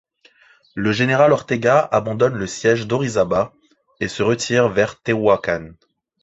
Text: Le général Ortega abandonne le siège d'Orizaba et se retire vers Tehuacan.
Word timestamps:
Le 0.73 0.91
général 0.91 1.31
Ortega 1.31 1.77
abandonne 1.91 2.33
le 2.33 2.47
siège 2.47 2.87
d'Orizaba 2.87 3.53
et 3.99 4.07
se 4.07 4.23
retire 4.23 4.67
vers 4.67 4.99
Tehuacan. 4.99 5.73